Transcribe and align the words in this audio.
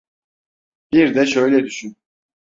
Bir 0.91 1.15
de 1.15 1.25
şöyle 1.25 1.63
düşün. 1.63 1.95